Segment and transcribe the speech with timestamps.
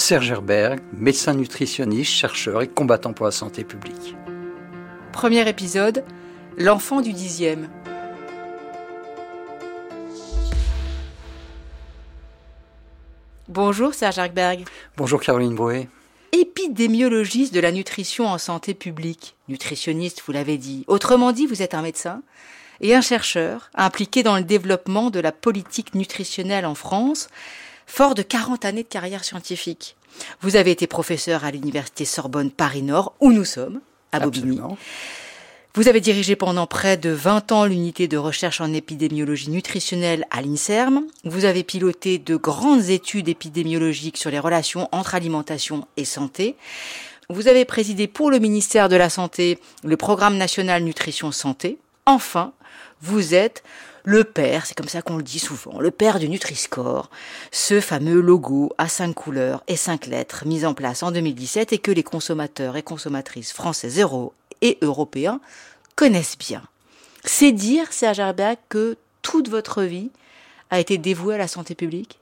[0.00, 4.16] Serge Herberg, médecin nutritionniste, chercheur et combattant pour la santé publique.
[5.12, 6.04] Premier épisode,
[6.56, 7.68] l'enfant du dixième.
[13.46, 14.64] Bonjour Serge Herberg.
[14.96, 15.86] Bonjour Caroline Brouet.
[16.32, 19.36] Épidémiologiste de la nutrition en santé publique.
[19.48, 20.84] Nutritionniste, vous l'avez dit.
[20.86, 22.22] Autrement dit, vous êtes un médecin
[22.80, 27.28] et un chercheur impliqué dans le développement de la politique nutritionnelle en France,
[27.90, 29.96] fort de 40 années de carrière scientifique.
[30.42, 33.80] Vous avez été professeur à l'université Sorbonne Paris-Nord, où nous sommes,
[34.12, 34.58] à Bobigny.
[34.58, 34.78] Absolument.
[35.74, 40.40] Vous avez dirigé pendant près de 20 ans l'unité de recherche en épidémiologie nutritionnelle à
[40.40, 41.04] l'INSERM.
[41.24, 46.56] Vous avez piloté de grandes études épidémiologiques sur les relations entre alimentation et santé.
[47.28, 51.78] Vous avez présidé pour le ministère de la Santé le programme national nutrition santé.
[52.06, 52.52] Enfin,
[53.02, 53.62] vous êtes
[54.04, 57.10] le père, c'est comme ça qu'on le dit souvent, le père du Nutri-Score,
[57.52, 61.78] ce fameux logo à cinq couleurs et cinq lettres mis en place en 2017 et
[61.78, 65.40] que les consommateurs et consommatrices français zéro et européens
[65.96, 66.62] connaissent bien.
[67.24, 70.10] C'est dire, Serge Herberg, que toute votre vie
[70.70, 72.18] a été dévouée à la santé publique?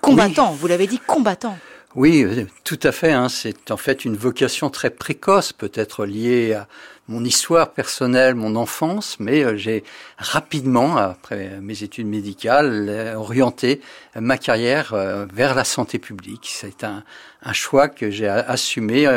[0.00, 1.58] Combattant, vous l'avez dit, combattant.
[1.96, 3.10] Oui, tout à fait.
[3.10, 3.28] Hein.
[3.28, 6.68] C'est en fait une vocation très précoce, peut-être liée à
[7.08, 9.82] mon histoire personnelle, mon enfance, mais euh, j'ai
[10.16, 13.80] rapidement, après mes études médicales, euh, orienté
[14.14, 16.48] ma carrière euh, vers la santé publique.
[16.48, 17.02] C'est un,
[17.52, 19.08] choix que j'ai assumé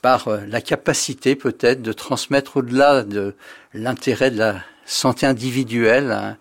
[0.00, 3.36] par la capacité peut-être de transmettre au-delà de
[3.74, 6.36] l'intérêt de la santé individuelle, hein,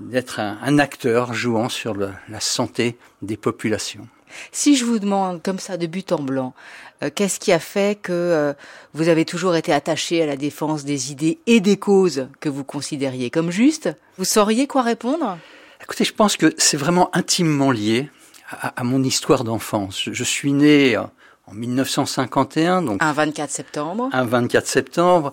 [0.00, 4.06] d'être un, acteur jouant sur la santé des populations.
[4.52, 6.54] Si je vous demande comme ça de but en blanc,
[7.02, 8.52] euh, qu'est-ce qui a fait que euh,
[8.94, 12.64] vous avez toujours été attaché à la défense des idées et des causes que vous
[12.64, 15.38] considériez comme justes Vous sauriez quoi répondre?
[15.82, 18.08] Écoutez, je pense que c'est vraiment intimement lié
[18.50, 20.00] à, à mon histoire d'enfance.
[20.02, 21.02] Je, je suis né euh,
[21.46, 24.08] en 1951, donc Un 24 septembre.
[24.12, 25.32] un 24 septembre.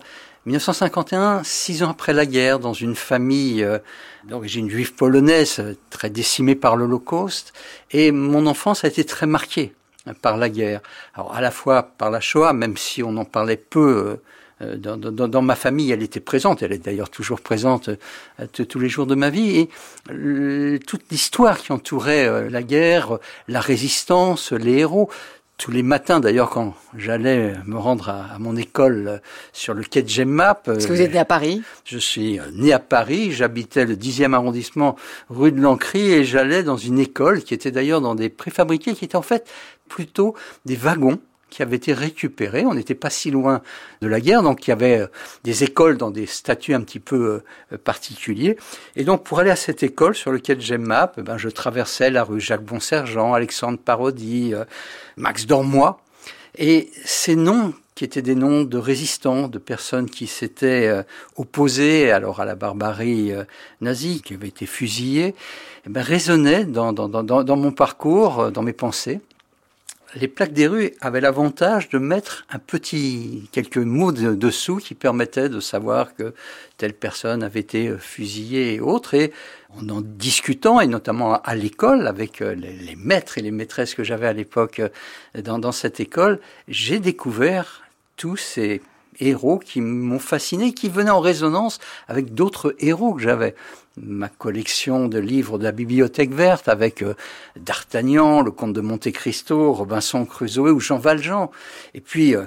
[0.50, 3.78] 1951, six ans après la guerre, dans une famille euh,
[4.24, 7.52] d'origine juive polonaise, euh, très décimée par l'Holocauste,
[7.92, 9.72] et mon enfance a été très marquée
[10.22, 10.80] par la guerre.
[11.14, 14.18] Alors à la fois par la Shoah, même si on en parlait peu
[14.60, 17.88] euh, dans, ma famille, elle était présente, elle est d'ailleurs toujours présente
[18.52, 19.68] tous les jours de ma vie,
[20.10, 23.18] et toute l'histoire qui entourait la guerre,
[23.48, 25.08] la résistance, les héros,
[25.60, 29.18] tous les matins, d'ailleurs, quand j'allais me rendre à, à mon école euh,
[29.52, 31.62] sur le quai de Gemmap, Parce que vous êtes né à Paris.
[31.84, 34.96] je suis euh, né à Paris, j'habitais le 10e arrondissement
[35.28, 39.04] rue de l'Ancry et j'allais dans une école qui était d'ailleurs dans des préfabriqués qui
[39.04, 39.46] étaient en fait
[39.86, 40.34] plutôt
[40.64, 41.18] des wagons
[41.50, 42.64] qui avaient été récupérés.
[42.64, 43.60] On n'était pas si loin
[44.00, 45.06] de la guerre, donc il y avait euh,
[45.44, 48.56] des écoles dans des statuts un petit peu euh, particuliers.
[48.96, 52.24] Et donc pour aller à cette école sur lequel j'aime map, ben, je traversais la
[52.24, 54.64] rue Jacques Bonsergent, Alexandre Parodi, euh,
[55.16, 56.00] Max Dormois.
[56.56, 61.04] Et ces noms qui étaient des noms de résistants, de personnes qui s'étaient
[61.36, 63.32] opposées alors à la barbarie
[63.80, 65.34] nazie, qui avaient été fusillées,
[65.86, 69.20] eh ben, résonnaient dans, dans, dans, dans mon parcours, dans mes pensées.
[70.16, 74.94] Les plaques des rues avaient l'avantage de mettre un petit, quelques mots de- dessous qui
[74.94, 76.34] permettaient de savoir que
[76.78, 79.14] telle personne avait été fusillée et autres.
[79.14, 79.32] Et
[79.78, 83.94] en en discutant, et notamment à l'école, avec euh, les, les maîtres et les maîtresses
[83.94, 84.88] que j'avais à l'époque euh,
[85.42, 87.82] dans, dans cette école, j'ai découvert
[88.16, 88.82] tous ces
[89.20, 91.78] héros qui m'ont fasciné, qui venaient en résonance
[92.08, 93.54] avec d'autres héros que j'avais.
[94.02, 97.14] Ma collection de livres de la Bibliothèque verte avec euh,
[97.56, 101.50] D'Artagnan, le comte de Monte Cristo, Robinson Crusoe ou Jean Valjean.
[101.92, 102.44] Et puis euh,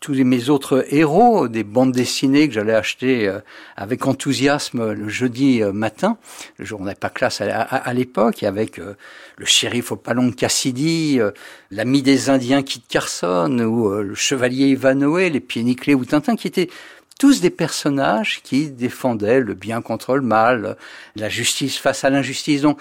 [0.00, 3.38] tous mes autres héros, des bandes dessinées que j'allais acheter euh,
[3.76, 6.18] avec enthousiasme le jeudi matin,
[6.58, 10.34] le jour où on n'avait pas classe à, l'époque, avec le shérif au palon de
[10.34, 11.20] Cassidy,
[11.70, 16.48] l'ami des Indiens Kit Carson, ou le chevalier Ivanhoe, les pieds nickelés ou Tintin, qui
[16.48, 16.68] étaient
[17.18, 20.76] tous des personnages qui défendaient le bien contre le mal,
[21.14, 22.62] la justice face à l'injustice.
[22.62, 22.78] Donc,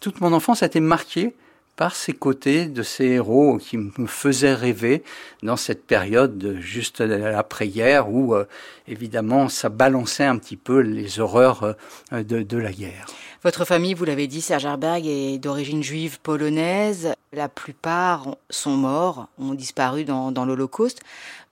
[0.00, 1.34] toute mon enfance a été marquée
[1.76, 5.02] par ces côtés de ces héros qui me faisaient rêver
[5.42, 8.44] dans cette période juste après-guerre où, euh,
[8.86, 11.74] évidemment, ça balançait un petit peu les horreurs
[12.12, 13.06] euh, de, de la guerre.
[13.42, 17.14] Votre famille, vous l'avez dit, Serge Herberg est d'origine juive polonaise.
[17.32, 21.00] La plupart sont morts, ont disparu dans l'Holocauste.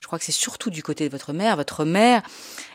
[0.00, 1.56] Je crois que c'est surtout du côté de votre mère.
[1.56, 2.22] Votre mère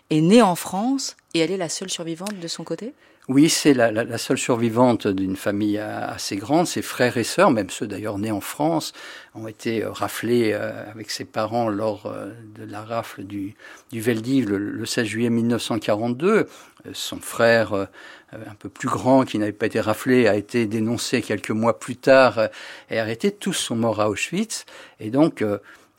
[0.09, 2.93] est née en France et elle est la seule survivante de son côté?
[3.29, 6.67] Oui, c'est la, seule survivante d'une famille assez grande.
[6.67, 8.91] Ses frères et sœurs, même ceux d'ailleurs nés en France,
[9.33, 13.55] ont été euh, raflés euh, avec ses parents lors euh, de la rafle du,
[13.93, 16.47] du Veldiv le, le 16 juillet 1942.
[16.91, 17.87] Son frère,
[18.33, 21.95] un peu plus grand, qui n'avait pas été raflé, a été dénoncé quelques mois plus
[21.95, 22.49] tard
[22.89, 23.31] et arrêté.
[23.31, 24.65] Tous sont morts à Auschwitz.
[24.99, 25.45] Et donc,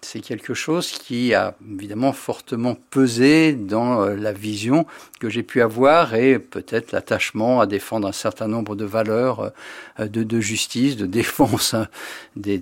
[0.05, 4.87] c'est quelque chose qui a évidemment fortement pesé dans euh, la vision
[5.19, 9.53] que j'ai pu avoir et peut-être l'attachement à défendre un certain nombre de valeurs
[9.99, 11.89] euh, de, justice, de défense hein,
[12.37, 12.61] des,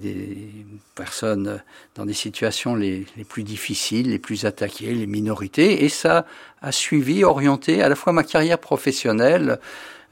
[0.95, 1.61] personnes
[1.97, 5.85] dans des situations les, plus difficiles, les plus attaquées, les minorités.
[5.85, 6.25] Et ça
[6.63, 9.59] a suivi, orienté à la fois ma carrière professionnelle,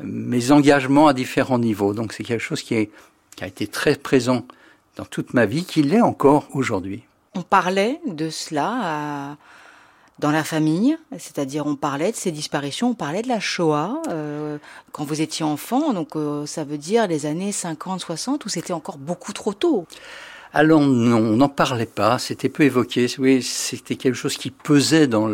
[0.02, 1.94] mes engagements à différents niveaux.
[1.94, 2.88] Donc c'est quelque chose qui
[3.40, 4.46] a été très présent
[4.96, 7.04] dans toute ma vie, qui l'est encore aujourd'hui
[7.34, 9.36] on parlait de cela
[10.20, 14.58] dans la famille, c'est-à-dire on parlait de ces disparitions, on parlait de la Shoah euh,
[14.92, 18.74] quand vous étiez enfant, donc euh, ça veut dire les années 50, 60, ou c'était
[18.74, 19.86] encore beaucoup trop tôt
[20.52, 23.06] alors non, on n'en parlait pas, c'était peu évoqué.
[23.06, 25.28] C'était quelque chose qui pesait dans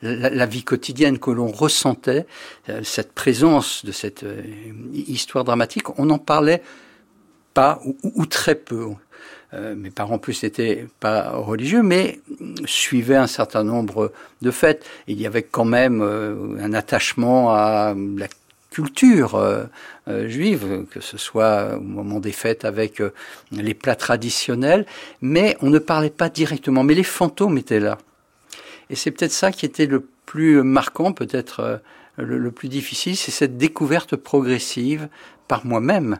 [0.00, 2.26] la, vie quotidienne que l'on ressentait,
[2.70, 4.42] euh, cette présence de cette euh,
[4.94, 5.98] histoire dramatique.
[5.98, 6.62] On n'en parlait
[7.52, 8.88] pas ou, très peu.
[9.54, 12.20] Euh, mes parents plus n'étaient pas religieux, mais
[12.64, 14.12] suivaient un certain nombre
[14.42, 14.84] de fêtes.
[15.06, 18.26] Il y avait quand même euh, un attachement à la
[18.70, 19.66] culture euh,
[20.28, 23.00] juive, que ce soit au moment des fêtes avec
[23.52, 24.86] les plats traditionnels,
[25.20, 26.82] mais on ne parlait pas directement.
[26.82, 27.98] Mais les fantômes étaient là.
[28.90, 31.80] Et c'est peut-être ça qui était le plus marquant, peut-être
[32.16, 35.08] le, plus difficile, c'est cette découverte progressive
[35.46, 36.18] par moi-même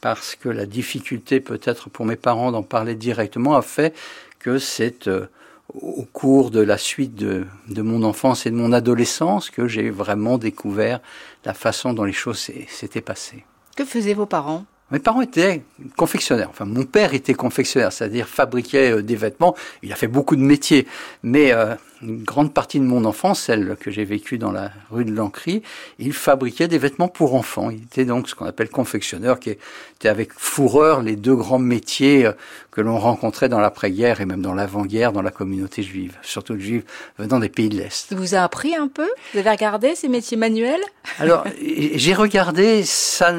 [0.00, 3.94] parce que la difficulté peut-être pour mes parents d'en parler directement a fait
[4.40, 5.26] que c'est euh,
[5.74, 9.90] au cours de la suite de, de, mon enfance et de mon adolescence que j'ai
[9.90, 11.00] vraiment découvert
[11.44, 13.44] la façon dont les choses s'étaient passées.
[13.76, 14.64] Que faisaient vos parents?
[14.90, 15.62] Mes parents étaient
[15.96, 16.48] confectionnaires.
[16.50, 19.54] Enfin, mon père était confectionnaire, c'est-à-dire fabriquait euh, des vêtements.
[19.84, 20.88] Il a fait beaucoup de métiers,
[21.22, 25.04] mais euh, une grande partie de mon enfance, celle que j'ai vécue dans la rue
[25.04, 25.62] de l'Ancry,
[25.98, 27.70] il fabriquait des vêtements pour enfants.
[27.70, 32.26] Il était donc ce qu'on appelle confectionneur, qui était avec fourreur les deux grands métiers
[32.26, 32.32] euh,
[32.70, 36.84] que l'on rencontrait dans l'après-guerre et même dans l'avant-guerre dans la communauté juive, surtout juive
[37.18, 38.14] venant des pays de l'Est.
[38.14, 40.80] Vous a appris un peu Vous avez regardé ces métiers manuels
[41.18, 43.34] Alors, j'ai regardé, ça,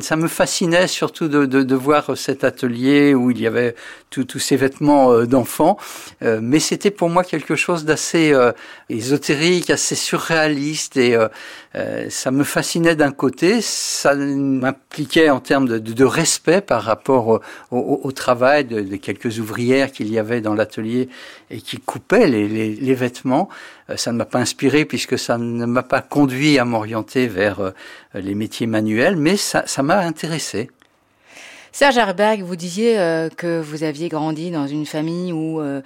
[0.00, 3.74] ça me fascinait surtout de, de, de, voir cet atelier où il y avait
[4.10, 5.76] tous ces vêtements euh, d'enfants,
[6.22, 8.52] euh, mais c'était pour moi quelque chose d'assez euh,
[8.88, 11.28] ésotérique, assez surréaliste, et euh,
[11.74, 17.40] euh, ça me fascinait d'un côté, ça m'impliquait en termes de, respect par rapport
[17.70, 21.08] au, travail de, quelques ouvrières qu'il y avait dans l'atelier
[21.50, 23.48] et qui coupaient les, vêtements.
[23.96, 27.72] ça ne m'a pas inspiré puisque ça ne m'a pas conduit à m'orienter vers
[28.14, 30.68] les métiers manuels, mais ça m'a intéressé.
[31.74, 35.82] Serge Herberg, vous disiez euh, que vous aviez grandi dans une famille où euh,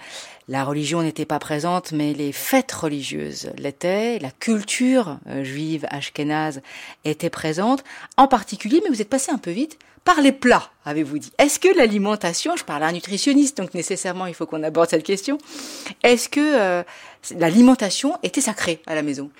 [0.46, 6.60] la religion n'était pas présente, mais les fêtes religieuses l'étaient, la culture euh, juive ashkénaze
[7.06, 7.84] était présente,
[8.18, 11.32] en particulier, mais vous êtes passé un peu vite, par les plats, avez-vous dit.
[11.38, 15.04] Est-ce que l'alimentation, je parle à un nutritionniste, donc nécessairement il faut qu'on aborde cette
[15.04, 15.38] question,
[16.02, 16.84] est-ce que
[17.34, 19.30] l'alimentation était sacrée à la maison?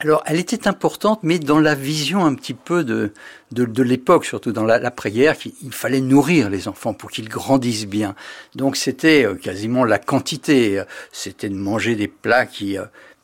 [0.00, 3.14] Alors, elle était importante, mais dans la vision un petit peu de,
[3.52, 8.14] de, de l'époque, surtout dans l'après-guerre, il fallait nourrir les enfants pour qu'ils grandissent bien.
[8.54, 10.82] Donc, c'était euh, quasiment la quantité.
[11.12, 12.76] C'était de manger des plats qui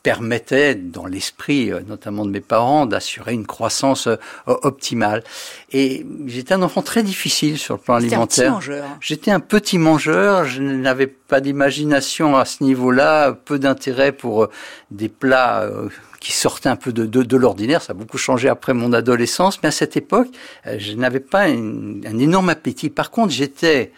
[0.03, 4.09] euh, permettaient, dans l'esprit euh, notamment de mes parents, d'assurer une croissance
[4.47, 5.23] optimale.
[5.73, 8.61] Et j'étais un enfant très difficile sur le plan alimentaire.
[9.01, 14.49] J'étais un petit mangeur, je n'avais pas d'imagination à ce niveau-là, peu d'intérêt pour
[14.91, 15.69] des plats
[16.23, 17.83] qui sortait un peu de, de, de l'ordinaire.
[17.83, 20.29] Ça a beaucoup changé après mon adolescence, mais à cette époque,
[20.67, 22.91] euh, je n'avais pas une, un énorme appétit.
[22.91, 23.91] Par contre, j'étais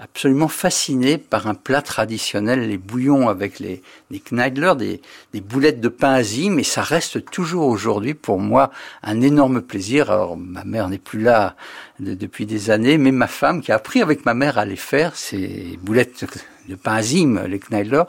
[0.00, 5.02] absolument fasciné par un plat traditionnel, les bouillons avec les, les kneidler, des,
[5.34, 8.70] des boulettes de pain azim, et ça reste toujours aujourd'hui pour moi
[9.02, 10.10] un énorme plaisir.
[10.10, 11.54] Alors, ma mère n'est plus là
[12.00, 14.76] de, depuis des années, mais ma femme qui a appris avec ma mère à les
[14.76, 16.24] faire, ces boulettes
[16.68, 18.04] de pain azim, les kneidler,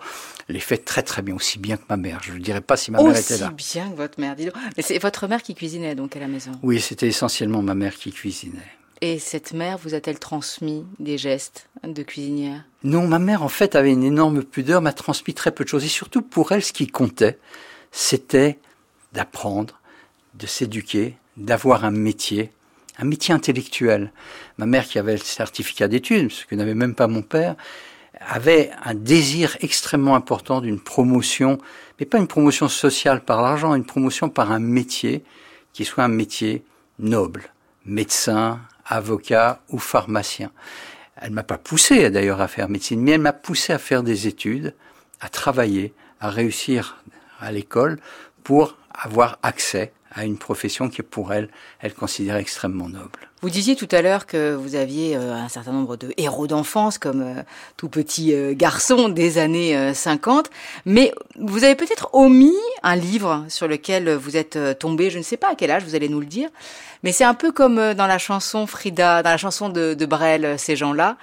[0.47, 2.19] les fait très très bien, aussi bien que ma mère.
[2.23, 3.51] Je ne dirais pas si ma aussi mère était là.
[3.53, 4.53] Aussi bien que votre mère, dis donc.
[4.77, 7.95] Mais c'est votre mère qui cuisinait donc à la maison Oui, c'était essentiellement ma mère
[7.95, 8.80] qui cuisinait.
[9.03, 12.63] Et cette mère vous a-t-elle transmis des gestes de cuisinière?
[12.83, 15.83] Non, ma mère en fait avait une énorme pudeur, m'a transmis très peu de choses.
[15.83, 17.39] Et surtout pour elle, ce qui comptait,
[17.91, 18.59] c'était
[19.11, 19.79] d'apprendre,
[20.35, 22.51] de s'éduquer, d'avoir un métier,
[22.99, 24.11] un métier intellectuel.
[24.59, 27.55] Ma mère qui avait le certificat d'études, ce que n'avait même pas mon père,
[28.19, 31.57] avait un désir extrêmement important d'une promotion,
[31.99, 35.23] mais pas une promotion sociale par l'argent, une promotion par un métier
[35.73, 36.63] qui soit un métier
[36.99, 37.51] noble,
[37.83, 38.59] médecin,
[38.91, 40.51] avocat ou pharmacien.
[41.15, 44.27] Elle m'a pas poussé d'ailleurs à faire médecine, mais elle m'a poussé à faire des
[44.27, 44.73] études,
[45.19, 47.03] à travailler, à réussir
[47.39, 47.99] à l'école
[48.43, 51.49] pour avoir accès à une profession qui, pour elle,
[51.79, 53.31] elle considérait extrêmement noble.
[53.41, 56.99] Vous disiez tout à l'heure que vous aviez euh, un certain nombre de héros d'enfance,
[56.99, 57.41] comme euh,
[57.75, 60.51] tout petit euh, garçon des années 50,
[60.85, 62.53] mais vous avez peut-être omis
[62.83, 65.95] un livre sur lequel vous êtes tombé, je ne sais pas à quel âge, vous
[65.95, 66.49] allez nous le dire,
[67.01, 70.59] mais c'est un peu comme dans la chanson Frida, dans la chanson de, de Brel,
[70.59, 71.17] ces gens-là.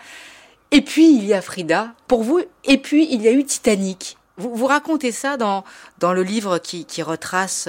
[0.72, 4.16] Et puis il y a Frida, pour vous, et puis il y a eu Titanic.
[4.38, 5.64] Vous, vous racontez ça dans,
[5.98, 7.68] dans le livre qui, qui retrace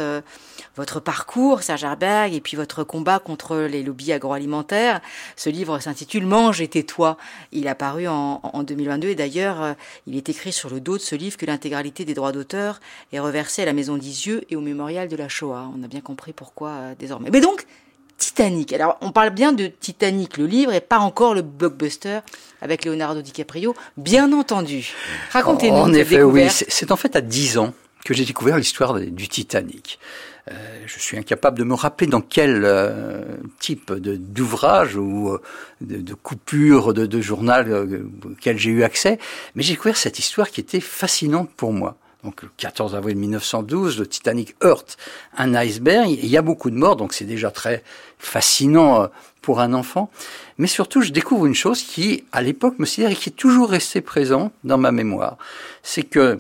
[0.80, 5.02] votre parcours, Serge Herberg, et puis votre combat contre les lobbies agroalimentaires.
[5.36, 7.18] Ce livre s'intitule Mange et tais-toi.
[7.52, 9.74] Il a paru en, en 2022 et d'ailleurs, euh,
[10.08, 12.80] il est écrit sur le dos de ce livre que l'intégralité des droits d'auteur
[13.12, 15.70] est reversée à la Maison d'Isieux et au mémorial de la Shoah.
[15.78, 17.30] On a bien compris pourquoi euh, désormais.
[17.30, 17.66] Mais donc,
[18.18, 18.72] Titanic.
[18.72, 22.20] Alors, on parle bien de Titanic, le livre, et pas encore le blockbuster
[22.62, 24.94] avec Leonardo DiCaprio, bien entendu.
[25.32, 25.76] Racontez-nous.
[25.76, 26.48] En effet, oui.
[26.50, 27.74] C'est en fait à 10 ans
[28.06, 30.00] que j'ai découvert l'histoire du Titanic.
[30.50, 30.54] Euh,
[30.88, 33.22] je suis incapable de me rappeler dans quel euh,
[33.60, 35.42] type d'ouvrage ou euh,
[35.82, 39.20] de, coupure de, de journal euh, auquel j'ai eu accès,
[39.54, 41.98] mais j'ai découvert cette histoire qui était fascinante pour moi.
[42.24, 44.98] Donc le 14 avril 1912, le Titanic heurte
[45.38, 46.10] un iceberg.
[46.10, 47.82] Il y a beaucoup de morts, donc c'est déjà très
[48.18, 49.08] fascinant euh,
[49.42, 50.12] pour un enfant.
[50.58, 53.70] Mais surtout, je découvre une chose qui, à l'époque, me sidère et qui est toujours
[53.70, 55.38] restée présente dans ma mémoire.
[55.82, 56.40] C'est que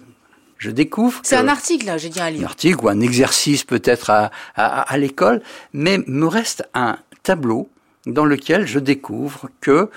[0.59, 1.19] je découvre.
[1.23, 2.43] C'est un article, là, j'ai dit un livre.
[2.43, 5.41] Un article ou un exercice peut-être à, à, à l'école,
[5.73, 7.69] mais me reste un tableau
[8.05, 9.89] dans lequel je découvre que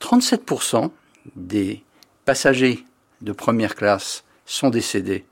[0.00, 0.90] 37%
[1.36, 1.82] des
[2.24, 2.84] passagers
[3.20, 5.24] de première classe sont décédés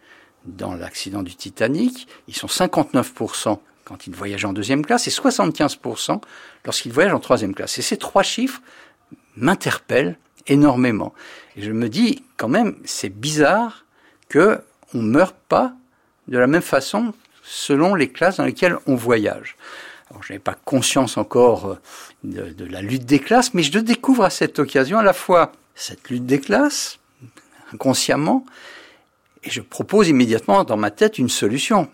[0.45, 2.09] dans l'accident du Titanic.
[2.29, 6.21] Ils sont 59% quand ils voyagent en deuxième classe et 75%
[6.65, 7.79] lorsqu'ils voyagent en troisième classe.
[7.79, 8.61] Et ces trois chiffres
[9.37, 11.13] m'interpellent énormément.
[11.57, 13.85] Et je me dis, quand même, c'est bizarre
[14.29, 14.61] que
[14.95, 15.73] on meure pas
[16.29, 19.57] de la même façon selon les classes dans lesquelles on voyage.
[20.11, 21.79] Alors, je n'avais pas conscience encore euh,
[22.23, 25.53] de, de, la lutte des classes, mais je découvre à cette occasion à la fois
[25.75, 26.99] cette lutte des classes,
[27.73, 28.45] inconsciemment,
[29.45, 31.89] et je propose immédiatement dans ma tête une solution.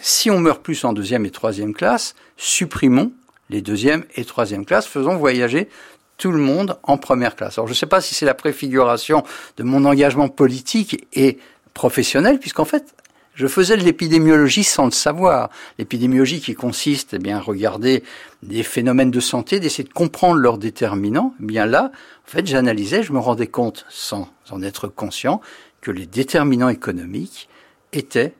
[0.00, 3.12] Si on meurt plus en deuxième et troisième classe, supprimons
[3.50, 5.68] les deuxième et troisième classes, faisons voyager
[6.16, 7.58] tout le monde en première classe.
[7.58, 9.22] Alors je ne sais pas si c'est la préfiguration
[9.56, 11.38] de mon engagement politique et
[11.78, 12.92] professionnel, puisqu'en fait,
[13.36, 15.48] je faisais de l'épidémiologie sans le savoir.
[15.78, 18.02] L'épidémiologie qui consiste eh bien, à regarder
[18.42, 21.34] des phénomènes de santé, d'essayer de comprendre leurs déterminants.
[21.40, 21.92] Eh bien là,
[22.26, 25.40] en fait, j'analysais, je me rendais compte, sans en être conscient,
[25.80, 27.48] que les déterminants économiques
[27.92, 28.34] étaient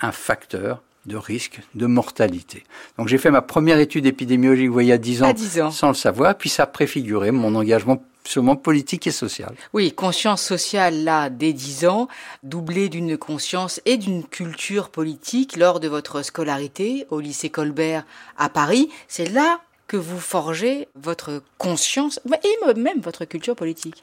[0.00, 2.64] un facteur de risque de mortalité.
[2.98, 5.88] Donc j'ai fait ma première étude épidémiologique il y a 10 ans, 10 ans, sans
[5.88, 9.54] le savoir, puis ça a préfiguré mon engagement sûrement politique et social.
[9.72, 12.08] Oui, conscience sociale là dès 10 ans,
[12.42, 18.04] doublée d'une conscience et d'une culture politique lors de votre scolarité au lycée Colbert
[18.38, 18.88] à Paris.
[19.08, 24.02] C'est là que vous forgez votre conscience et même votre culture politique.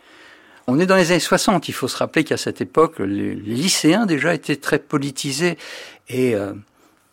[0.67, 4.05] On est dans les années 60, il faut se rappeler qu'à cette époque, les lycéens
[4.05, 5.57] déjà étaient très politisés
[6.07, 6.53] et euh,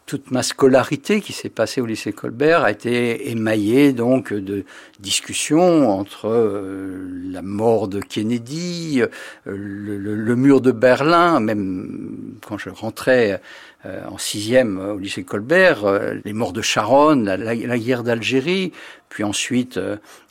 [0.08, 4.64] toute ma scolarité qui s'est passée au lycée Colbert a été émaillée donc de
[5.00, 9.08] discussions entre euh, la mort de Kennedy, euh,
[9.44, 13.42] le, mur de Berlin, même quand je rentrais
[13.84, 15.84] euh, en sixième au lycée Colbert,
[16.24, 18.72] les morts de Sharon, la, guerre d'Algérie,
[19.10, 19.78] puis ensuite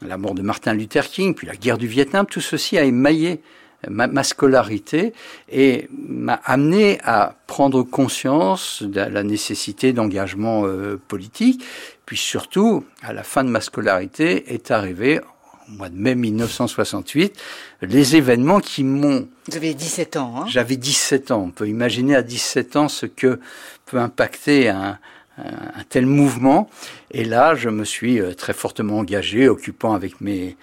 [0.01, 3.41] la mort de Martin Luther King, puis la guerre du Vietnam, tout ceci a émaillé
[3.89, 5.13] ma, ma, scolarité
[5.49, 11.63] et m'a amené à prendre conscience de la nécessité d'engagement euh, politique.
[12.05, 17.37] Puis surtout, à la fin de ma scolarité, est arrivé au mois de mai 1968,
[17.81, 19.27] les événements qui m'ont...
[19.49, 20.45] Vous avez 17 ans, hein?
[20.47, 21.43] J'avais 17 ans.
[21.47, 23.39] On peut imaginer à 17 ans ce que
[23.85, 24.97] peut impacter un,
[25.37, 26.69] un tel mouvement.
[27.11, 30.57] Et là, je me suis euh, très fortement engagé, occupant avec mes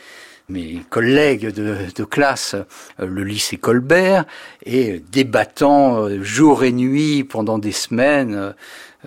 [0.48, 4.24] mes collègues de, classe, euh, le lycée Colbert,
[4.64, 8.52] et débattant euh, jour et nuit pendant des semaines, euh,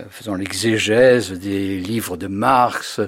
[0.09, 2.99] faisant l'exégèse des livres de Marx,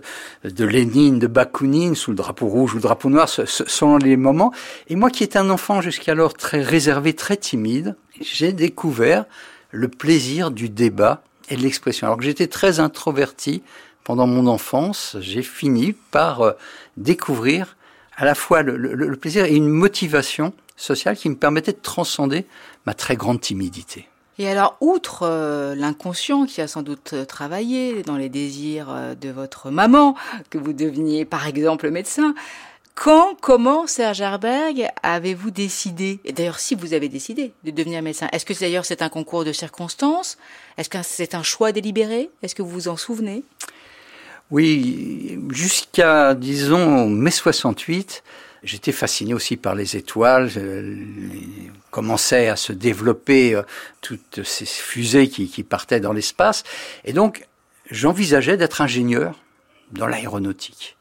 [0.44, 4.52] de Lénine, de Bakounine, sous le drapeau rouge ou le drapeau noir, selon les moments.
[4.88, 9.26] Et moi qui étais un enfant jusqu'alors très réservé, très timide, j'ai découvert
[9.72, 12.08] le plaisir du débat et de l'expression.
[12.08, 13.62] Alors que j'étais très introverti
[14.04, 16.56] pendant mon enfance, j'ai fini par
[16.98, 17.76] découvrir
[18.20, 22.46] à la fois le, plaisir et une motivation sociale qui me permettait de transcender
[22.86, 24.08] ma très grande timidité.
[24.38, 29.30] Et alors, outre euh, l'inconscient qui a sans doute travaillé dans les désirs euh, de
[29.30, 30.16] votre maman,
[30.50, 32.36] que vous deveniez par exemple médecin,
[32.96, 38.28] quand, comment, Serge Herberg, avez-vous décidé, et d'ailleurs si vous avez décidé de devenir médecin,
[38.34, 40.38] est-ce que d'ailleurs c'est un concours de circonstances?
[40.78, 42.30] Est-ce que c'est un choix délibéré?
[42.44, 43.44] Est-ce que vous vous en souvenez?
[44.52, 48.24] Oui, jusqu'à, disons, mai 68,
[48.64, 50.50] j'étais fasciné aussi par les étoiles.
[50.56, 53.62] Il commençait à se développer euh,
[54.02, 56.64] toutes ces fusées qui partaient dans l'espace.
[57.06, 57.48] Et donc,
[57.92, 59.40] j'envisageais d'être ingénieur
[59.92, 60.98] dans l'aéronautique.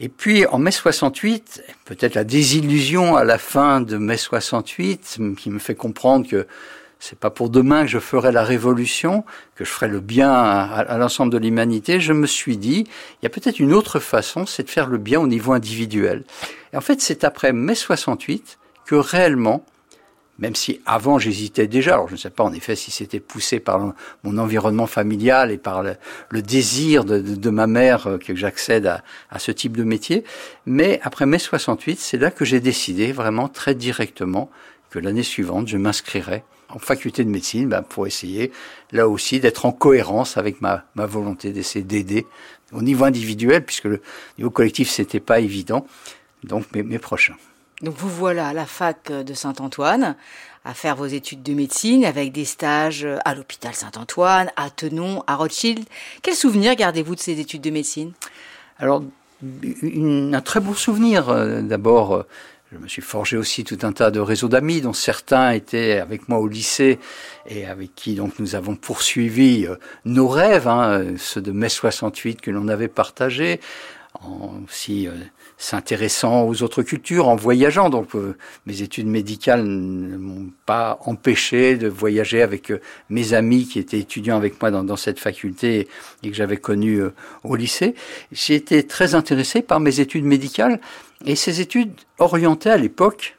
[0.00, 5.50] Et puis en mai 68, peut-être la désillusion à la fin de mai 68 qui
[5.50, 6.46] me fait comprendre que
[7.00, 9.24] c'est pas pour demain que je ferai la révolution,
[9.54, 12.00] que je ferai le bien à, l'ensemble de l'humanité.
[12.00, 14.98] Je me suis dit, il y a peut-être une autre façon, c'est de faire le
[14.98, 16.24] bien au niveau individuel.
[16.72, 19.64] Et en fait, c'est après mai 68 que réellement,
[20.38, 23.60] même si avant j'hésitais déjà, alors je ne sais pas en effet si c'était poussé
[23.60, 29.02] par mon environnement familial et par le, désir de, ma mère euh, que j'accède à,
[29.30, 30.24] à, ce type de métier,
[30.64, 34.50] mais après mai 68, c'est là que j'ai décidé vraiment très directement
[34.90, 38.52] que l'année suivante, je m'inscrirais en faculté de médecine ben, pour essayer
[38.92, 42.26] là aussi d'être en cohérence avec ma, ma volonté d'essayer d'aider
[42.72, 44.02] au niveau individuel, puisque le
[44.36, 45.86] niveau collectif, c'était pas évident,
[46.44, 47.36] donc mes, mes prochains.
[47.80, 50.16] Donc vous voilà à la fac de Saint-Antoine
[50.64, 55.36] à faire vos études de médecine avec des stages à l'hôpital Saint-Antoine, à Tenon, à
[55.36, 55.84] Rothschild.
[56.20, 58.12] Quel souvenir gardez-vous de ces études de médecine?
[58.78, 59.02] Alors,
[59.42, 61.28] un très beau souvenir.
[61.28, 62.22] Euh, d'abord, euh,
[62.72, 66.28] je me suis forgé aussi tout un tas de réseaux d'amis, dont certains étaient avec
[66.28, 66.98] moi au lycée
[67.46, 72.40] et avec qui donc nous avons poursuivi euh, nos rêves, hein, ceux de mai 68
[72.40, 73.60] que l'on avait partagés,
[74.14, 75.12] en aussi euh,
[75.56, 77.90] s'intéressant aux autres cultures, en voyageant.
[77.90, 83.66] Donc euh, mes études médicales ne m'ont pas empêché de voyager avec euh, mes amis
[83.66, 85.88] qui étaient étudiants avec moi dans, dans cette faculté
[86.22, 87.00] et que j'avais connu
[87.44, 87.94] au lycée.
[88.32, 90.80] J'ai été très intéressé par mes études médicales
[91.24, 93.36] et ces études orientées à l'époque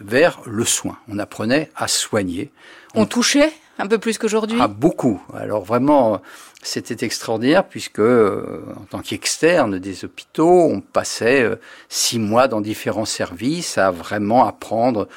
[0.00, 0.98] vers le soin.
[1.08, 2.50] On apprenait à soigner.
[2.94, 4.58] On, touchait un peu plus qu'aujourd'hui?
[4.60, 5.22] Ah, beaucoup.
[5.34, 6.20] Alors vraiment,
[6.62, 11.56] c'était extraordinaire puisque, euh, en tant qu'externe des hôpitaux, on passait euh,
[11.88, 15.08] six mois dans différents services à vraiment apprendre,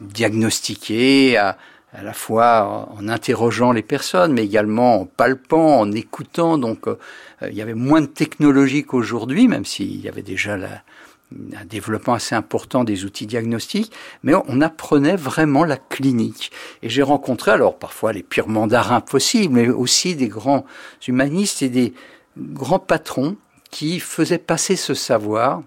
[0.00, 1.56] diagnostiquer, à,
[1.92, 6.58] à la fois en interrogeant les personnes, mais également en palpant, en écoutant.
[6.58, 6.98] Donc, euh,
[7.42, 10.82] il y avait moins de technologie qu'aujourd'hui, même s'il y avait déjà la,
[11.32, 16.52] un développement assez important des outils diagnostiques, mais on apprenait vraiment la clinique.
[16.82, 20.64] Et j'ai rencontré alors parfois les pires mandarins possibles, mais aussi des grands
[21.06, 21.94] humanistes et des
[22.38, 23.36] grands patrons
[23.70, 25.62] qui faisaient passer ce savoir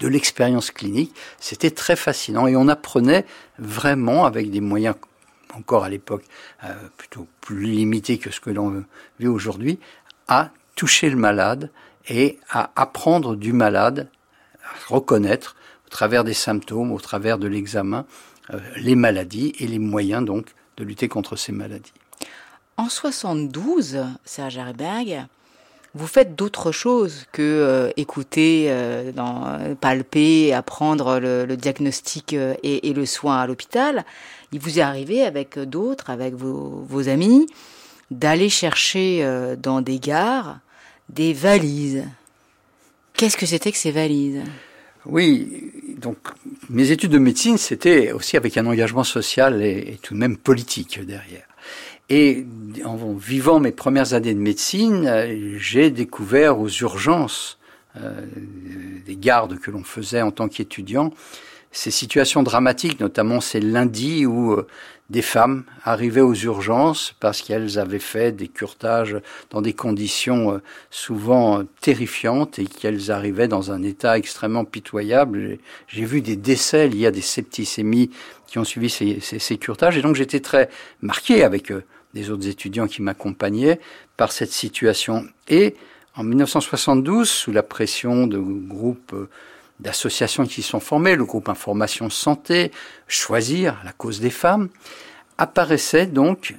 [0.00, 1.14] de l'expérience clinique.
[1.40, 3.24] C'était très fascinant et on apprenait
[3.58, 4.96] vraiment avec des moyens
[5.54, 6.24] encore à l'époque
[6.64, 8.84] euh, plutôt plus limités que ce que l'on
[9.20, 9.78] vit aujourd'hui,
[10.28, 11.70] à toucher le malade
[12.08, 14.08] et à apprendre du malade
[14.88, 18.04] reconnaître au travers des symptômes, au travers de l'examen,
[18.52, 21.92] euh, les maladies et les moyens donc de lutter contre ces maladies.
[22.76, 25.26] En 72, Serge Herberg,
[25.94, 33.06] vous faites d'autres choses que euh, écouter, euh, dans, palper, apprendre le, diagnostic et, le
[33.06, 34.04] soin à l'hôpital.
[34.50, 37.46] Il vous est arrivé avec d'autres, avec vos, vos amis,
[38.10, 39.26] d'aller chercher
[39.58, 40.58] dans des gares
[41.08, 42.04] des valises.
[43.16, 44.42] Qu'est-ce que c'était que ces valises?
[45.06, 46.18] Oui, donc
[46.68, 51.00] mes études de médecine, c'était aussi avec un engagement social et, tout de même politique
[51.04, 51.46] derrière.
[52.10, 52.44] Et
[52.84, 55.08] en vivant mes premières années de médecine,
[55.56, 57.58] j'ai découvert aux urgences
[57.96, 58.26] euh,
[59.06, 61.12] des gardes que l'on faisait en tant qu'étudiant
[61.70, 64.66] ces situations dramatiques, notamment ces lundis où euh,
[65.10, 69.18] des femmes arrivaient aux urgences parce qu'elles avaient fait des curtages
[69.50, 70.58] dans des conditions euh,
[70.90, 75.58] souvent euh, terrifiantes et qu'elles arrivaient dans un état extrêmement pitoyable.
[75.88, 78.10] J'ai vu des décès liés à des septicémies
[78.46, 80.70] qui ont suivi ces, ces, curtages et donc j'étais très
[81.02, 81.72] marqué avec
[82.14, 83.80] des autres étudiants qui m'accompagnaient
[84.16, 85.26] par cette situation.
[85.48, 85.74] Et
[86.16, 89.14] en 1972, sous la pression de groupes
[89.84, 92.72] d'associations qui sont formées, le groupe Information Santé,
[93.06, 94.70] Choisir, la cause des femmes,
[95.38, 96.54] apparaissait donc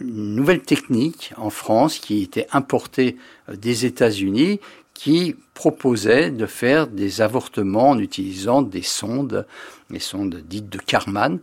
[0.00, 3.16] une nouvelle technique en France qui était importée
[3.48, 4.60] euh, des États-Unis
[4.94, 9.46] qui proposait de faire des avortements en utilisant des sondes,
[9.90, 11.40] des sondes dites de Karman.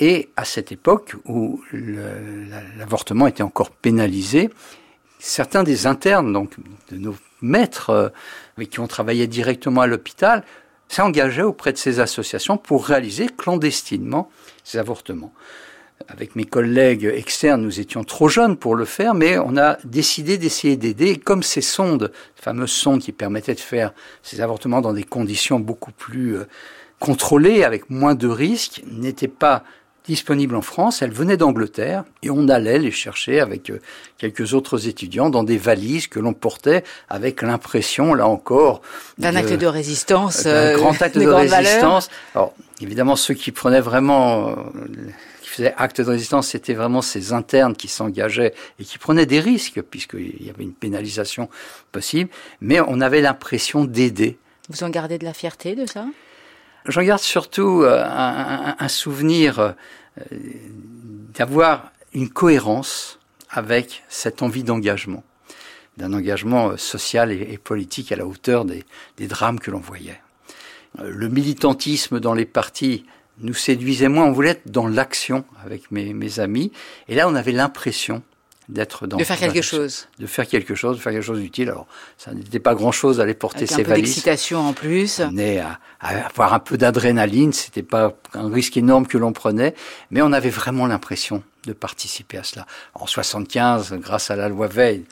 [0.00, 1.60] Et à cette époque où
[2.76, 4.50] l'avortement était encore pénalisé,
[5.18, 6.52] certains des internes, donc
[6.90, 8.08] de nos maîtres euh,
[8.56, 10.44] avec qui on travaillait directement à l'hôpital,
[10.88, 14.30] s'engageaient auprès de ces associations pour réaliser clandestinement
[14.64, 15.32] ces avortements
[16.06, 20.38] avec mes collègues externes, nous étions trop jeunes pour le faire, mais on a décidé
[20.38, 21.16] d'essayer d'aider.
[21.16, 25.58] Comme ces sondes, ces fameuses sondes qui permettaient de faire ces avortements dans des conditions
[25.58, 26.44] beaucoup plus euh,
[27.00, 29.64] contrôlées, avec moins de risques, n'étaient pas
[30.08, 33.78] disponibles en France, elles venaient d'Angleterre et on allait les chercher avec euh,
[34.16, 38.80] quelques autres étudiants dans des valises que l'on portait avec l'impression, là encore,
[39.18, 42.08] d'un acte de résistance, d'un euh, grand acte de, résistance.
[42.34, 44.56] Alors évidemment, ceux qui prenaient vraiment
[45.76, 50.44] acte de résistance, c'était vraiment ces internes qui s'engageaient et qui prenaient des risques, puisqu'il
[50.44, 51.48] y avait une pénalisation
[51.92, 54.38] possible, mais on avait l'impression d'aider.
[54.68, 56.06] Vous en gardez de la fierté de ça?
[56.88, 59.74] J'en garde surtout euh, un, souvenir euh,
[61.34, 63.18] d'avoir une cohérence
[63.50, 65.22] avec cette envie d'engagement,
[65.98, 70.20] d'un engagement euh, social et, politique à la hauteur des drames que l'on voyait.
[70.98, 73.04] Le militantisme dans les partis
[73.40, 74.24] nous séduisait moins.
[74.24, 76.72] On voulait être dans l'action avec mes, mes, amis.
[77.08, 78.22] Et là, on avait l'impression
[78.68, 80.08] d'être dans de faire quelque chose.
[80.18, 81.70] De faire quelque chose de faire quelque chose d'utile.
[81.70, 84.04] Alors ça n'était pas grand chose d'aller porter Avec ses un peu valises.
[84.04, 85.20] d'excitation en plus.
[85.20, 87.52] On est à, avoir un peu d'adrénaline.
[87.52, 89.74] C'était pas un risque énorme que l'on prenait.
[90.10, 92.66] Mais on avait vraiment l'impression de participer à cela.
[92.94, 95.04] En 75 grâce à la loi Veil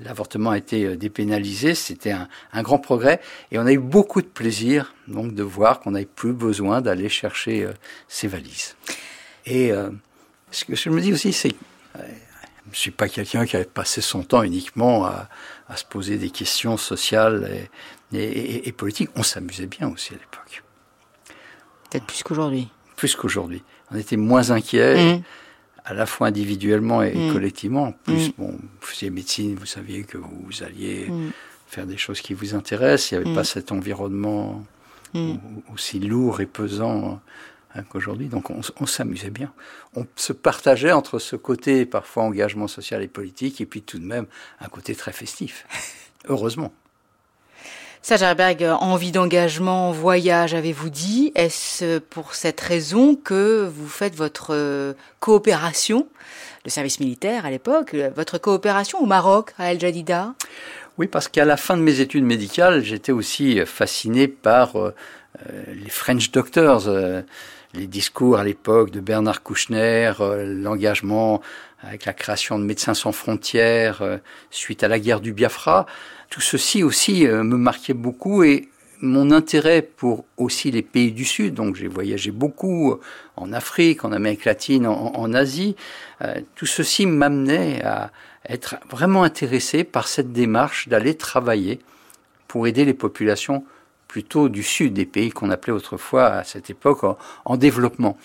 [0.00, 3.20] l'avortement a été euh, dépénalisé, c'était un, un, grand progrès,
[3.52, 7.08] et on a eu beaucoup de plaisir donc de voir qu'on n'avait plus besoin d'aller
[7.08, 7.72] chercher euh,
[8.08, 8.76] ses valises.
[9.46, 9.90] Et euh,
[10.50, 11.56] ce que je me dis aussi, c'est que
[12.66, 15.28] je ne suis pas quelqu'un qui avait passé son temps uniquement à,
[15.68, 17.68] à se poser des questions sociales
[18.12, 19.10] et, et, et politiques.
[19.16, 20.62] On s'amusait bien aussi à l'époque.
[21.90, 22.68] Peut-être plus qu'aujourd'hui.
[22.96, 23.62] Plus qu'aujourd'hui.
[23.90, 25.16] On était moins inquiets.
[25.16, 25.22] Mmh
[25.84, 27.32] à la fois individuellement et mm.
[27.32, 27.84] collectivement.
[27.84, 28.32] En plus, mm.
[28.38, 31.10] bon, vous faisiez médecine, vous saviez que vous alliez
[31.66, 33.12] faire des choses qui vous intéressent.
[33.12, 34.64] Il n'y avait pas cet environnement
[35.72, 37.20] aussi lourd et pesant
[37.74, 38.28] hein, qu'aujourd'hui.
[38.28, 39.52] Donc on, s'amusait bien.
[39.94, 44.04] On se partageait entre ce côté parfois engagement social et politique et puis tout de
[44.04, 44.26] même
[44.60, 45.66] un côté très festif.
[46.28, 46.72] Heureusement.
[48.02, 54.92] Sagerberg, envie d'engagement, voyage, avez-vous dit Est-ce pour cette raison que vous faites votre euh,
[55.20, 56.06] coopération,
[56.66, 60.34] le service militaire à l'époque, votre coopération au Maroc, à El Jadida?
[60.98, 64.94] Oui, parce qu'à la fin de mes études médicales, j'étais aussi fasciné par euh,
[65.48, 66.88] euh, les French Doctors,
[67.74, 71.40] les discours à l'époque de Bernard Kouchner, l'engagement
[71.82, 74.02] avec la création de Médecins sans frontières
[74.50, 75.86] suite à la guerre du Biafra.
[76.34, 78.68] Tout ceci aussi euh, me marquait beaucoup et
[79.00, 83.00] mon intérêt pour aussi les pays du Sud, donc j'ai voyagé beaucoup euh,
[83.36, 85.76] en Afrique, en Amérique latine, en, Asie,
[86.22, 88.10] euh, tout ceci m'amenait à
[88.48, 91.78] être vraiment intéressé par cette démarche d'aller travailler
[92.48, 93.64] pour aider les populations
[94.14, 97.00] plutôt du sud des pays qu'on appelait autrefois à cette époque
[97.44, 98.16] en, développement.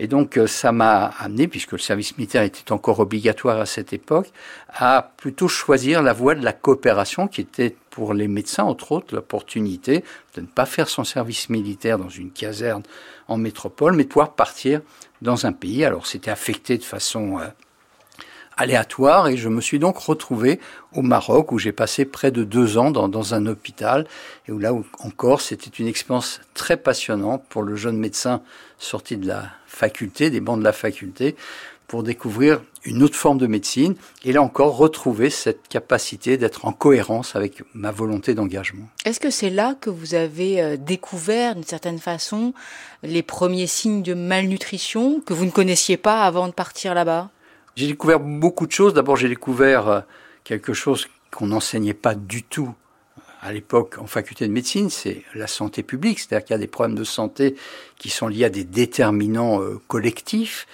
[0.00, 3.92] Et donc euh, ça m'a amené, puisque le service militaire était encore obligatoire à cette
[3.92, 4.32] époque,
[4.70, 9.14] à plutôt choisir la voie de la coopération qui était pour les médecins, entre autres,
[9.14, 10.02] l'opportunité
[10.34, 12.82] de ne pas faire son service militaire dans une caserne
[13.28, 14.80] en métropole, mais de pouvoir partir
[15.22, 15.84] dans un pays.
[15.84, 17.46] Alors c'était affecté de façon euh,
[18.56, 20.60] aléatoire et je me suis donc retrouvé
[20.94, 24.06] au Maroc où j'ai passé près de deux ans dans, dans un hôpital
[24.48, 28.42] et où là encore c'était une expérience très passionnante pour le jeune médecin
[28.78, 31.36] sorti de la faculté, des bancs de la faculté,
[31.86, 36.72] pour découvrir une autre forme de médecine et là encore retrouver cette capacité d'être en
[36.72, 38.88] cohérence avec ma volonté d'engagement.
[39.04, 42.54] Est-ce que c'est là que vous avez euh, découvert d'une certaine façon
[43.02, 47.30] les premiers signes de malnutrition que vous ne connaissiez pas avant de partir là-bas?
[47.76, 48.94] J'ai découvert beaucoup de choses.
[48.94, 50.00] D'abord, j'ai découvert euh,
[50.44, 52.74] quelque chose qu'on n'enseignait pas du tout
[53.42, 56.66] à l'époque en faculté de médecine, c'est la santé publique, c'est-à-dire qu'il y a des
[56.66, 57.54] problèmes de santé
[57.96, 60.66] qui sont liés à des déterminants euh, collectifs.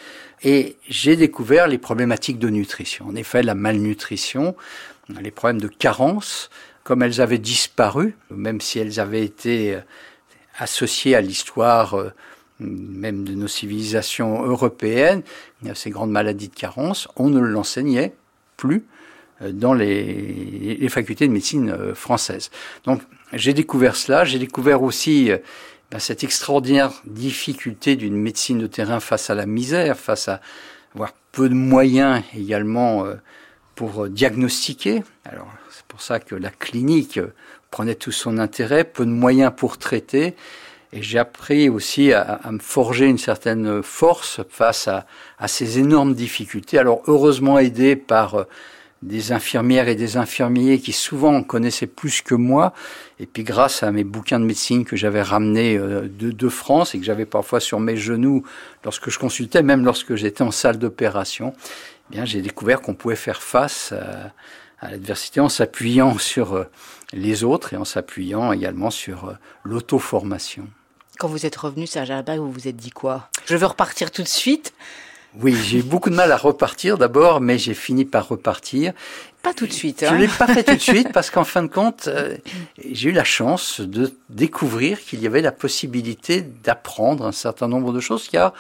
[0.43, 3.07] Et j'ai découvert les problématiques de nutrition.
[3.07, 4.57] En effet, la malnutrition,
[5.21, 6.51] les problèmes de carence,
[6.83, 9.81] comme elles avaient disparu, même si elles avaient été euh,
[10.59, 11.95] associées à l'histoire
[12.63, 15.23] même de nos civilisations européennes,
[15.75, 18.15] ces grandes maladies de carence, on ne l'enseignait
[18.57, 18.85] plus
[19.43, 22.51] euh, dans les, facultés de médecine euh, françaises.
[22.85, 24.25] Donc j'ai découvert cela.
[24.25, 25.31] J'ai découvert aussi
[25.91, 30.41] ben, cette extraordinaire difficulté d'une médecine de terrain face à la misère, face à
[30.95, 33.15] avoir peu de moyens également euh,
[33.75, 35.03] pour diagnostiquer.
[35.25, 37.19] Alors c'est pour ça que la clinique
[37.71, 40.37] prenait tout son intérêt, peu de moyens pour traiter.
[40.95, 45.07] Et j'ai appris aussi à, me forger une certaine force face à,
[45.49, 46.79] ces énormes difficultés.
[46.79, 48.45] Alors heureusement aidé par euh,
[49.01, 52.75] des infirmières et des infirmiers qui souvent connaissaient plus que moi.
[53.19, 56.99] Et puis grâce à mes bouquins de médecine que j'avais ramenés euh, de, France et
[56.99, 58.45] que j'avais parfois sur mes genoux
[58.85, 61.55] lorsque je consultais, même lorsque j'étais en salle d'opération,
[62.11, 64.33] eh bien j'ai découvert qu'on pouvait faire face à,
[64.87, 66.65] à l'adversité en s'appuyant sur euh,
[67.15, 70.69] les autres et en s'appuyant également sur l'auto-formation.
[71.23, 73.29] Quand vous êtes revenu, Serge Albert, vous vous êtes dit quoi?
[73.47, 74.73] Je veux repartir tout de suite
[75.41, 78.93] oui, j'ai eu beaucoup de mal à repartir d'abord, mais j'ai fini par repartir.
[79.43, 80.03] Pas tout de suite.
[80.05, 82.37] Hein Je ne l'ai pas fait tout de suite parce qu'en fin de compte, euh,
[82.91, 87.93] j'ai eu la chance de découvrir qu'il y avait la possibilité d'apprendre un certain nombre
[87.93, 88.55] de choses, car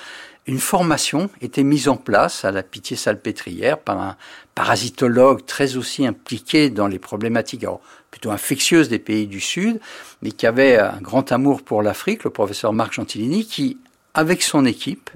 [0.47, 4.17] une formation était mise en place à la Pitié Salpêtrière par un
[4.57, 9.81] parasitologue très aussi impliqué dans les problématiques alors, plutôt infectieuses des pays du Sud,
[10.21, 13.79] mais qui avait un grand amour pour l'Afrique, le professeur Marc Gentilini, qui,
[14.15, 15.11] avec son équipe,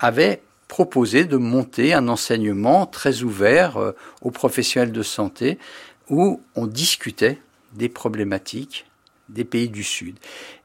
[0.00, 5.58] avait proposé de monter un enseignement très ouvert euh, aux professionnels de santé
[6.08, 7.42] où on discutait
[7.74, 8.86] des problématiques
[9.28, 10.16] des pays du Sud.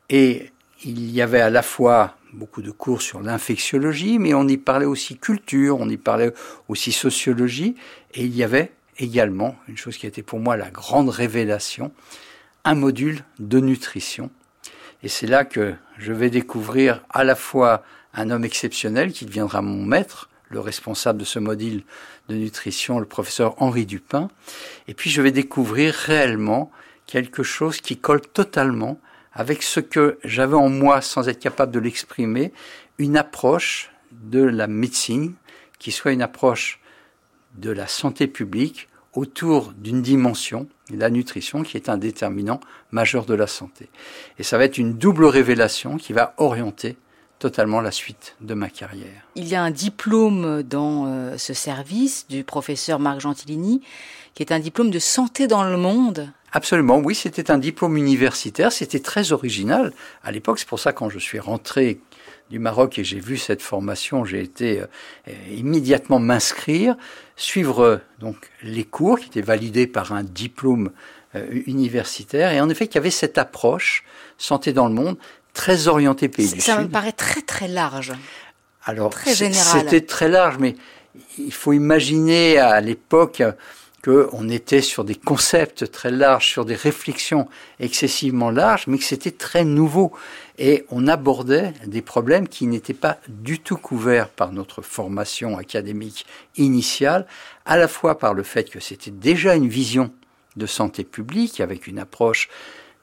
[0.09, 0.53] Et
[0.85, 4.85] il y avait à la fois beaucoup de cours sur l'infectiologie, mais on y parlait
[4.85, 6.31] aussi culture, on y parlait
[6.69, 7.75] aussi sociologie,
[8.13, 11.91] et il y avait également, une chose qui a été pour moi la grande révélation,
[12.63, 14.29] un module de nutrition.
[15.03, 17.83] Et c'est là que je vais découvrir à la fois
[18.17, 21.83] un homme exceptionnel qui deviendra mon maître, le responsable de ce module
[22.27, 24.29] de nutrition, le professeur Henri Dupin.
[24.87, 26.71] Et puis je vais découvrir réellement
[27.05, 28.99] quelque chose qui colle totalement
[29.33, 32.51] avec ce que j'avais en moi sans être capable de l'exprimer,
[32.97, 35.35] une approche de la médecine
[35.77, 36.79] qui soit une approche
[37.55, 42.59] de la santé publique autour d'une dimension, la nutrition, qui est un déterminant
[42.91, 43.89] majeur de la santé.
[44.39, 46.97] Et ça va être une double révélation qui va orienter
[47.39, 49.27] totalement la suite de ma carrière.
[49.35, 53.81] Il y a un diplôme dans euh, ce service du professeur Marc Gentilini,
[54.33, 56.31] qui est un diplôme de santé dans le monde.
[56.51, 59.93] Absolument, oui, c'était un diplôme universitaire, c'était très original.
[60.23, 61.99] À l'époque, c'est pour ça quand je suis rentré
[62.49, 66.95] du Maroc et j'ai vu cette formation, j'ai été euh, immédiatement m'inscrire,
[67.35, 70.91] suivre euh, donc les cours qui étaient validés par un diplôme
[71.67, 74.03] universitaire et en effet qu'il y avait cette approche
[74.37, 75.17] santé dans le monde
[75.57, 76.61] très orienté pays du Sud.
[76.61, 78.13] Ça me paraît très très large.
[78.85, 80.75] Alors, c'était très large, mais
[81.37, 83.43] il faut imaginer à l'époque
[84.03, 89.31] qu'on était sur des concepts très larges, sur des réflexions excessivement larges, mais que c'était
[89.31, 90.13] très nouveau.
[90.59, 96.25] Et on abordait des problèmes qui n'étaient pas du tout couverts par notre formation académique
[96.55, 97.25] initiale,
[97.65, 100.11] à la fois par le fait que c'était déjà une vision
[100.55, 102.47] de santé publique avec une approche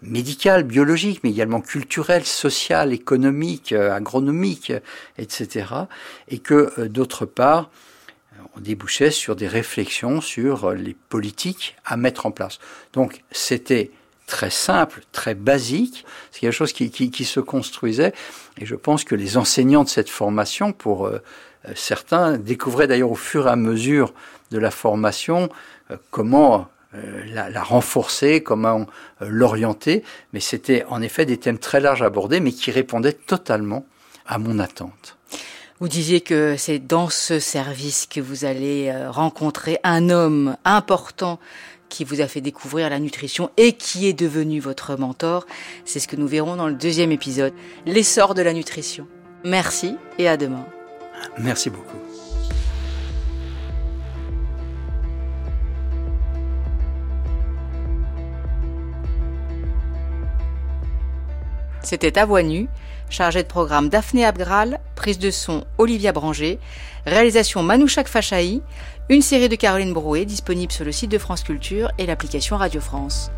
[0.07, 4.73] médicale, biologique, mais également culturelle, sociale, économique, euh, agronomique,
[5.19, 5.67] etc.
[6.29, 7.71] Et que, euh, d'autre part,
[8.57, 12.59] on débouchait sur des réflexions sur euh, les politiques à mettre en place.
[12.93, 13.91] Donc, c'était
[14.27, 18.15] très simple, très basique, c'est quelque chose qui, qui, qui, se construisait,
[18.59, 21.11] et je pense que les enseignants de cette formation, pour
[21.75, 24.15] certains, découvraient d'ailleurs au fur et à mesure
[24.51, 25.51] de la formation
[26.11, 26.71] comment
[27.33, 28.87] la, la, renforcer, comment
[29.23, 30.03] euh, l'orienter.
[30.33, 33.85] Mais c'était en effet des thèmes très larges abordés, mais qui répondaient totalement
[34.27, 35.17] à mon attente.
[35.81, 41.41] Vous disiez que c'est dans ce service que vous allez euh, rencontrer un homme important
[41.89, 45.47] qui vous a fait découvrir la nutrition et qui est devenu votre mentor.
[45.85, 47.53] C'est ce que nous verrons dans le deuxième épisode,
[47.87, 49.07] l'essor de la nutrition.
[49.45, 50.65] Merci et à demain.
[51.39, 52.04] Merci beaucoup.
[61.85, 62.67] C'était à voix nue,
[63.11, 66.59] chargé de programme Daphné Abgral, prise de son Olivia Branger,
[67.05, 68.63] réalisation Manouchak Fachaï,
[69.11, 72.81] une série de Caroline Brouet disponible sur le site de France Culture et l'application Radio
[72.81, 73.31] France.